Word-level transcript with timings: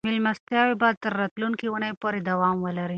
مېلمستیاوې 0.07 0.75
به 0.81 0.89
تر 1.03 1.13
راتلونکې 1.21 1.65
اونۍ 1.69 1.91
پورې 2.01 2.19
دوام 2.29 2.55
ولري. 2.65 2.89